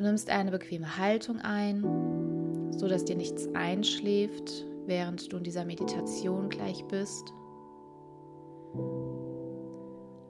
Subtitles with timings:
[0.00, 1.82] Du nimmst eine bequeme Haltung ein,
[2.72, 7.34] so dass dir nichts einschläft, während du in dieser Meditation gleich bist.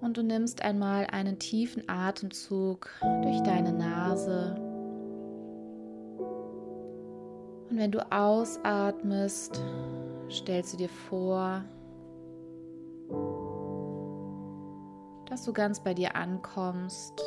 [0.00, 2.90] Und du nimmst einmal einen tiefen Atemzug
[3.22, 4.56] durch deine Nase.
[7.70, 9.62] Und wenn du ausatmest,
[10.28, 11.64] stellst du dir vor,
[15.26, 17.22] dass du ganz bei dir ankommst.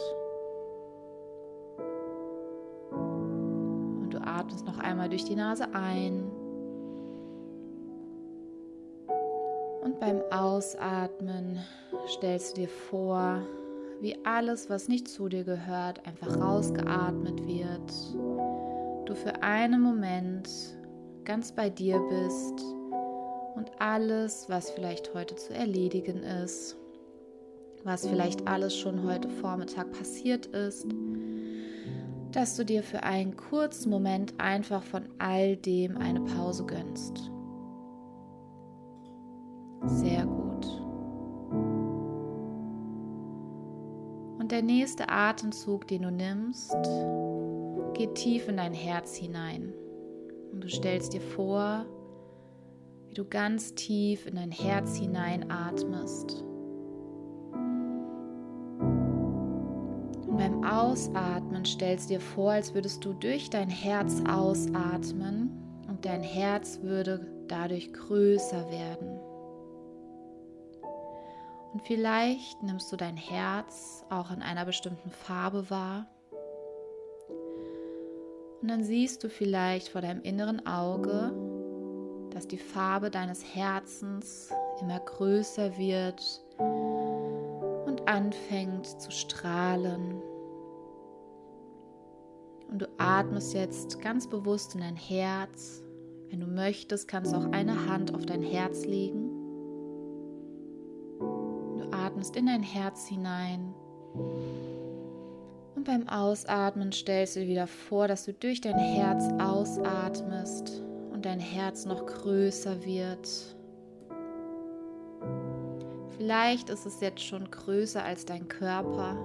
[4.43, 6.29] Du atmest noch einmal durch die Nase ein.
[9.81, 11.59] Und beim Ausatmen
[12.07, 13.41] stellst du dir vor,
[14.01, 17.93] wie alles, was nicht zu dir gehört, einfach rausgeatmet wird.
[19.05, 20.49] Du für einen Moment
[21.23, 22.65] ganz bei dir bist
[23.55, 26.75] und alles, was vielleicht heute zu erledigen ist,
[27.85, 30.87] was vielleicht alles schon heute Vormittag passiert ist,
[32.33, 37.31] dass du dir für einen kurzen Moment einfach von all dem eine Pause gönnst.
[39.85, 40.65] Sehr gut.
[44.39, 46.75] Und der nächste Atemzug, den du nimmst,
[47.93, 49.73] geht tief in dein Herz hinein.
[50.51, 51.85] Und du stellst dir vor,
[53.07, 56.43] wie du ganz tief in dein Herz hinein atmest.
[60.63, 65.51] Ausatmen stellst dir vor, als würdest du durch dein Herz ausatmen
[65.87, 69.19] und dein Herz würde dadurch größer werden.
[71.73, 76.05] Und vielleicht nimmst du dein Herz auch in einer bestimmten Farbe wahr.
[78.61, 81.33] Und dann siehst du vielleicht vor deinem inneren Auge,
[82.29, 86.23] dass die Farbe deines Herzens immer größer wird
[86.59, 90.21] und anfängt zu strahlen.
[92.69, 95.83] Und du atmest jetzt ganz bewusst in dein Herz.
[96.29, 99.43] Wenn du möchtest, kannst du auch eine Hand auf dein Herz legen
[101.93, 103.73] atmest in dein Herz hinein.
[105.75, 110.81] Und beim Ausatmen stellst du dir wieder vor, dass du durch dein Herz ausatmest
[111.11, 113.29] und dein Herz noch größer wird.
[116.17, 119.17] Vielleicht ist es jetzt schon größer als dein Körper.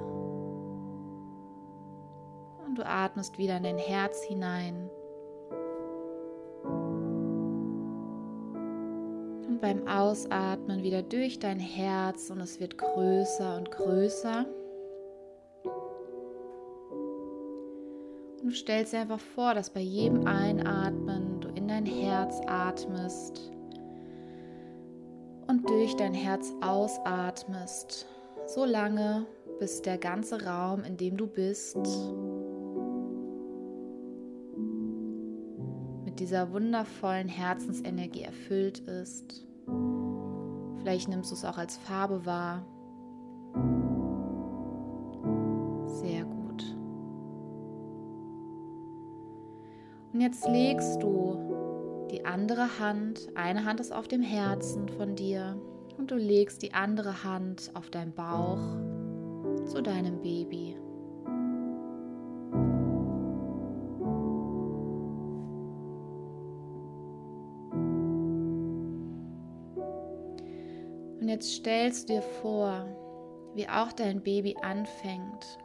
[2.79, 4.89] Du atmest wieder in dein Herz hinein.
[9.49, 14.47] Und beim Ausatmen wieder durch dein Herz und es wird größer und größer.
[18.41, 23.51] Und du stellst dir einfach vor, dass bei jedem Einatmen du in dein Herz atmest
[25.49, 28.07] und durch dein Herz ausatmest,
[28.47, 29.27] so lange,
[29.59, 31.77] bis der ganze Raum, in dem du bist,
[36.19, 39.47] dieser wundervollen Herzensenergie erfüllt ist.
[40.79, 42.65] Vielleicht nimmst du es auch als Farbe wahr.
[45.87, 46.77] Sehr gut.
[50.13, 55.61] Und jetzt legst du die andere Hand, eine Hand ist auf dem Herzen von dir
[55.99, 58.61] und du legst die andere Hand auf deinen Bauch
[59.67, 60.77] zu deinem Baby.
[71.39, 72.85] Jetzt stellst du dir vor,
[73.55, 75.61] wie auch dein Baby anfängt,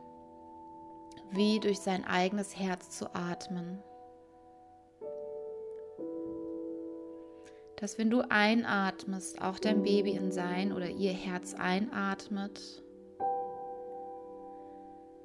[1.31, 3.81] wie durch sein eigenes Herz zu atmen.
[7.78, 12.83] Dass wenn du einatmest, auch dein Baby in sein oder ihr Herz einatmet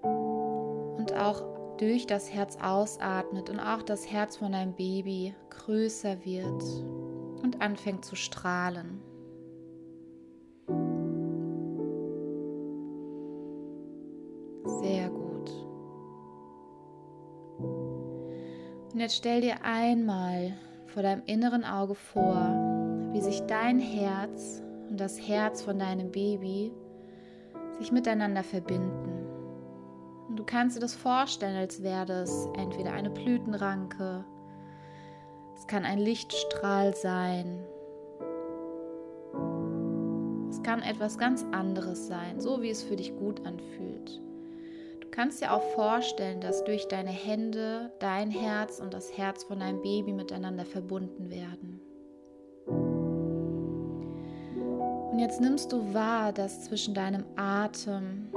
[0.02, 6.62] und auch durch das Herz ausatmet und auch das Herz von deinem Baby größer wird
[7.43, 9.02] und anfängt zu strahlen.
[18.99, 20.55] Und jetzt stell dir einmal
[20.87, 22.35] vor deinem inneren Auge vor,
[23.12, 24.61] wie sich dein Herz
[24.91, 26.73] und das Herz von deinem Baby
[27.79, 29.25] sich miteinander verbinden.
[30.29, 34.25] Und du kannst dir das vorstellen, als wäre das entweder eine Blütenranke,
[35.55, 37.65] es kann ein Lichtstrahl sein,
[40.50, 44.20] es kann etwas ganz anderes sein, so wie es für dich gut anfühlt
[45.19, 49.82] kannst dir auch vorstellen, dass durch deine Hände dein Herz und das Herz von deinem
[49.82, 51.81] Baby miteinander verbunden werden.
[55.11, 58.29] Und jetzt nimmst du wahr, dass zwischen deinem Atem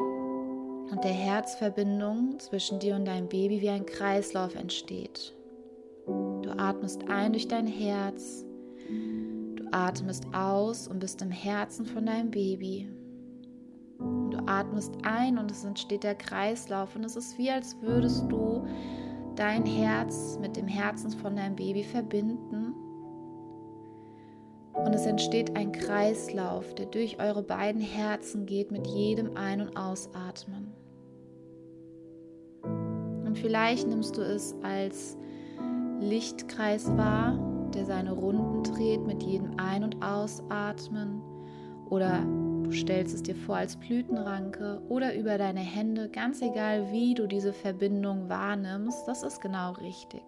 [0.89, 5.35] und der Herzverbindung zwischen dir und deinem Baby wie ein Kreislauf entsteht.
[6.07, 8.43] Du atmest ein durch dein Herz,
[9.55, 12.89] du atmest aus und bist im Herzen von deinem Baby.
[14.29, 18.65] Du atmest ein und es entsteht der Kreislauf und es ist wie als würdest du
[19.35, 22.73] dein Herz mit dem Herzen von deinem Baby verbinden.
[24.73, 29.77] Und es entsteht ein Kreislauf, der durch eure beiden Herzen geht mit jedem Ein- und
[29.77, 30.73] Ausatmen.
[32.63, 35.17] Und vielleicht nimmst du es als
[35.99, 37.37] Lichtkreis wahr,
[37.73, 41.21] der seine Runden dreht mit jedem Ein- und Ausatmen.
[41.89, 42.25] Oder
[42.71, 47.27] du stellst es dir vor als Blütenranke oder über deine Hände, ganz egal wie du
[47.27, 50.23] diese Verbindung wahrnimmst, das ist genau richtig.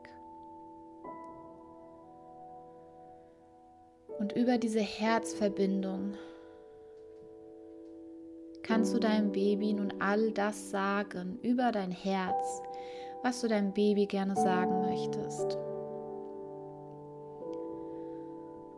[4.20, 6.16] Und über diese Herzverbindung
[8.62, 12.62] kannst du deinem Baby nun all das sagen über dein Herz,
[13.22, 15.58] was du deinem Baby gerne sagen möchtest.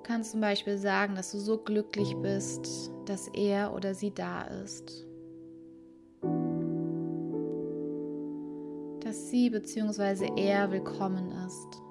[0.06, 5.06] Kannst zum Beispiel sagen, dass du so glücklich bist, dass er oder sie da ist.
[9.04, 10.30] Dass sie bzw.
[10.38, 11.82] er willkommen ist.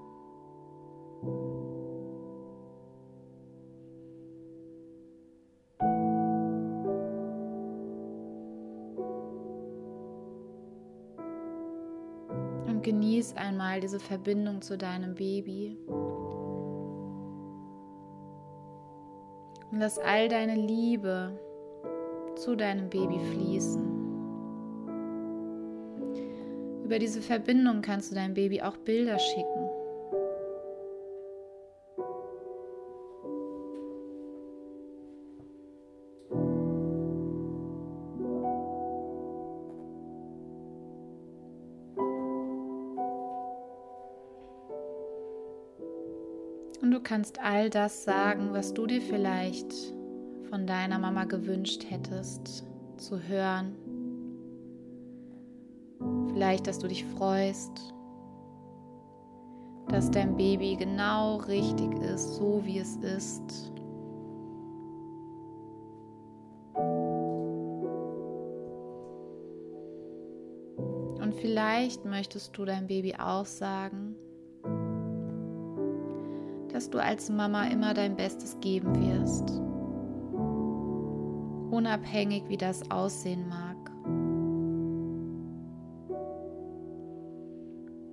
[12.82, 15.78] genieß einmal diese Verbindung zu deinem Baby.
[19.74, 21.36] Und lass all deine Liebe
[22.36, 23.82] zu deinem Baby fließen.
[26.84, 29.68] Über diese Verbindung kannst du deinem Baby auch Bilder schicken.
[46.84, 49.72] Und du kannst all das sagen, was du dir vielleicht
[50.50, 52.62] von deiner Mama gewünscht hättest
[52.98, 53.74] zu hören.
[56.28, 57.94] Vielleicht, dass du dich freust,
[59.88, 63.72] dass dein Baby genau richtig ist, so wie es ist.
[71.18, 74.16] Und vielleicht möchtest du deinem Baby auch sagen,
[76.84, 79.48] dass du als Mama immer dein Bestes geben wirst.
[81.74, 83.76] Unabhängig wie das aussehen mag.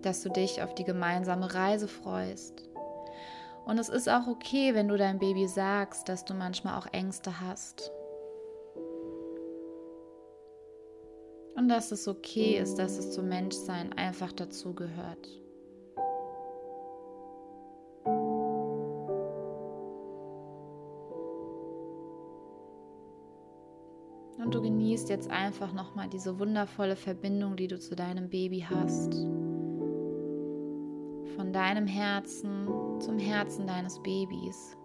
[0.04, 2.64] Dass du dich auf die gemeinsame Reise freust.
[3.66, 7.42] Und es ist auch okay, wenn du deinem Baby sagst, dass du manchmal auch Ängste
[7.42, 7.92] hast.
[11.58, 15.28] Und dass es okay ist, dass es zum Menschsein einfach dazugehört.
[25.12, 29.14] Jetzt einfach nochmal diese wundervolle Verbindung, die du zu deinem Baby hast.
[31.36, 32.68] Von deinem Herzen
[33.00, 34.78] zum Herzen deines Babys.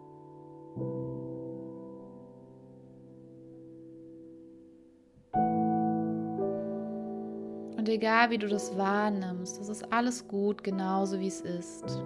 [7.76, 12.02] Und egal wie du das wahrnimmst, das ist alles gut, genauso wie es ist.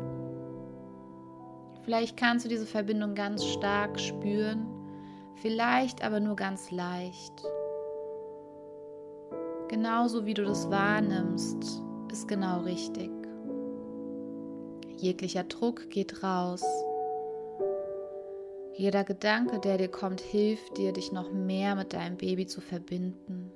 [1.82, 4.66] Vielleicht kannst du diese Verbindung ganz stark spüren
[5.40, 7.44] vielleicht aber nur ganz leicht.
[9.70, 13.08] Genauso wie du das wahrnimmst, ist genau richtig.
[14.96, 16.64] Jeglicher Druck geht raus.
[18.72, 23.52] Jeder Gedanke, der dir kommt, hilft dir, dich noch mehr mit deinem Baby zu verbinden.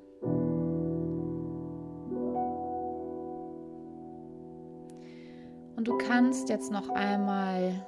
[5.74, 7.84] Und du kannst jetzt noch einmal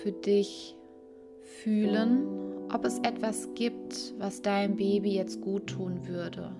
[0.00, 0.76] für dich
[1.64, 2.37] fühlen,
[2.72, 6.50] ob es etwas gibt, was deinem Baby jetzt gut tun würde.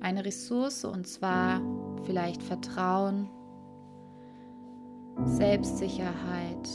[0.00, 1.60] Eine Ressource und zwar
[2.04, 3.28] vielleicht Vertrauen,
[5.24, 6.68] Selbstsicherheit,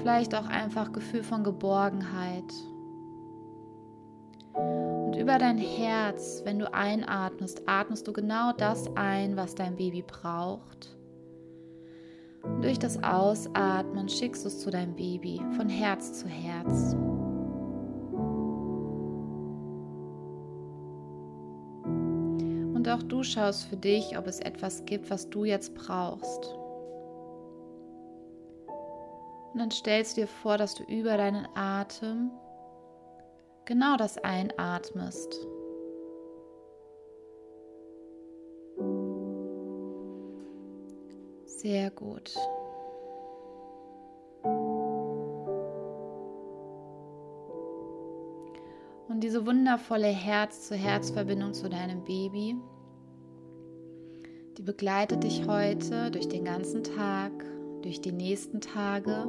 [0.00, 2.52] vielleicht auch einfach Gefühl von Geborgenheit.
[4.54, 10.02] Und über dein Herz, wenn du einatmest, atmest du genau das ein, was dein Baby
[10.02, 10.98] braucht.
[12.60, 16.94] Durch das Ausatmen schickst du es zu deinem Baby von Herz zu Herz.
[22.74, 26.56] Und auch du schaust für dich, ob es etwas gibt, was du jetzt brauchst.
[29.52, 32.30] Und dann stellst du dir vor, dass du über deinen Atem
[33.66, 35.46] genau das einatmest.
[41.62, 42.34] Sehr gut.
[49.08, 52.56] Und diese wundervolle Herz-zu-Herz-Verbindung zu deinem Baby,
[54.58, 57.30] die begleitet dich heute durch den ganzen Tag,
[57.82, 59.28] durch die nächsten Tage.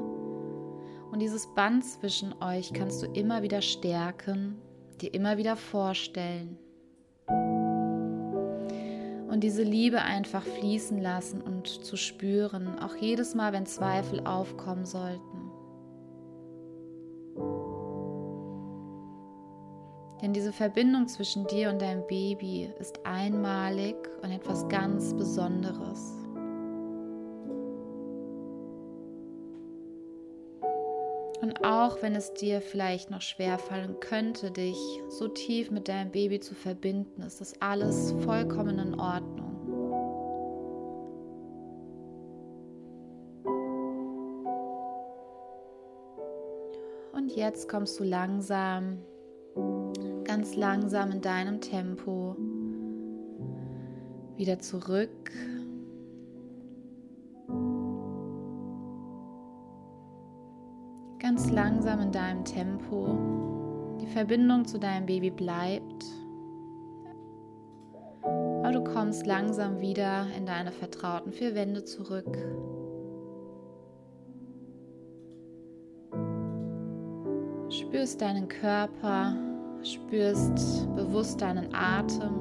[1.12, 4.60] Und dieses Band zwischen euch kannst du immer wieder stärken,
[5.02, 6.58] dir immer wieder vorstellen
[9.34, 14.86] und diese Liebe einfach fließen lassen und zu spüren, auch jedes Mal, wenn Zweifel aufkommen
[14.86, 15.50] sollten.
[20.22, 26.23] Denn diese Verbindung zwischen dir und deinem Baby ist einmalig und etwas ganz Besonderes.
[31.44, 34.78] Und auch wenn es dir vielleicht noch schwer fallen könnte, dich
[35.10, 39.52] so tief mit deinem Baby zu verbinden, ist das alles vollkommen in Ordnung.
[47.12, 49.00] Und jetzt kommst du langsam,
[50.24, 52.38] ganz langsam in deinem Tempo
[54.38, 55.30] wieder zurück
[61.34, 63.98] ganz langsam in deinem Tempo.
[64.00, 66.06] Die Verbindung zu deinem Baby bleibt.
[68.22, 72.38] Aber du kommst langsam wieder in deine vertrauten vier Wände zurück.
[77.72, 79.36] Spürst deinen Körper,
[79.82, 82.36] spürst bewusst deinen Atem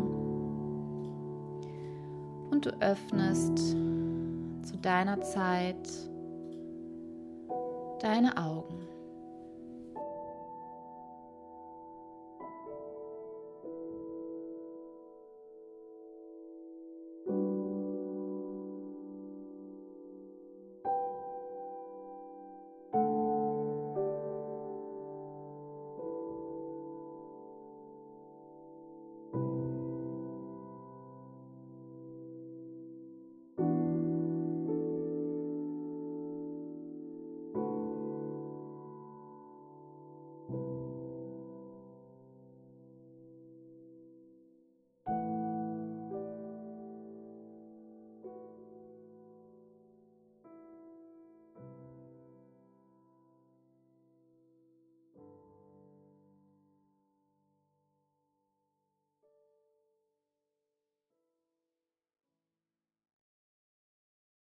[2.51, 5.89] und du öffnest zu deiner Zeit
[8.03, 8.92] deine Augen.